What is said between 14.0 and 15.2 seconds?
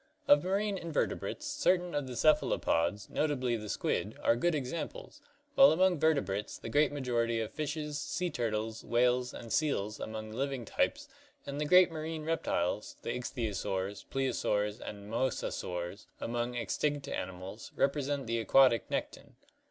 plesiosaurs, and